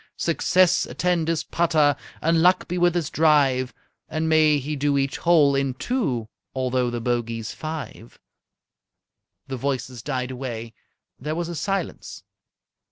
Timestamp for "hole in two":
5.19-6.27